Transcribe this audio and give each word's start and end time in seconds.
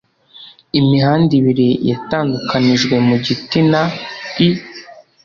Imihanda 0.79 1.31
ibiri 1.39 1.69
yatandukanijwe 1.89 2.95
mu 3.07 3.15
giti 3.25 3.59
na 3.71 3.83
I 4.47 4.49